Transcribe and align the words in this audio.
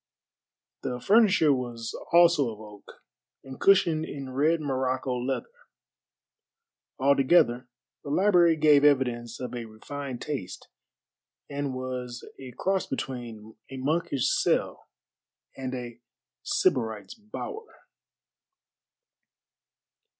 The 0.81 0.99
furniture 0.99 1.53
was 1.53 1.93
also 2.11 2.49
of 2.49 2.59
oak, 2.59 3.03
and 3.43 3.61
cushioned 3.61 4.03
in 4.03 4.31
red 4.31 4.59
Morocco 4.59 5.15
leather. 5.15 5.45
Altogether 6.97 7.67
the 8.03 8.09
library 8.09 8.55
gave 8.55 8.83
evidence 8.83 9.39
of 9.39 9.53
a 9.53 9.65
refined 9.65 10.19
taste, 10.19 10.67
and 11.51 11.75
was 11.75 12.27
a 12.39 12.51
cross 12.57 12.87
between 12.87 13.55
a 13.69 13.77
monkish 13.77 14.27
cell 14.27 14.87
and 15.55 15.75
a 15.75 15.99
sybarite's 16.41 17.13
bower. 17.13 17.85